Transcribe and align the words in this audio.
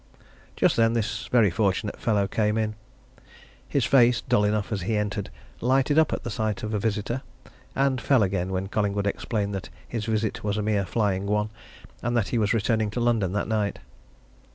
Just 0.55 0.77
then 0.77 0.93
this 0.93 1.27
very 1.27 1.51
fortunate 1.51 1.99
fellow 1.99 2.27
came 2.27 2.57
in. 2.57 2.73
His 3.67 3.85
face, 3.85 4.21
dull 4.21 4.43
enough 4.45 4.71
as 4.71 4.81
he 4.81 4.97
entered, 4.97 5.29
lighted 5.59 5.99
up 5.99 6.11
at 6.11 6.23
sight 6.31 6.63
of 6.63 6.73
a 6.73 6.79
visitor, 6.79 7.21
and 7.75 8.01
fell 8.01 8.23
again 8.23 8.49
when 8.49 8.65
Collingwood 8.67 9.05
explained 9.05 9.53
that 9.53 9.69
his 9.87 10.05
visit 10.05 10.43
was 10.43 10.57
a 10.57 10.63
mere 10.63 10.87
flying 10.87 11.27
one, 11.27 11.51
and 12.01 12.17
that 12.17 12.29
he 12.29 12.39
was 12.39 12.51
returning 12.51 12.89
to 12.89 12.99
London 12.99 13.31
that 13.33 13.47
night. 13.47 13.77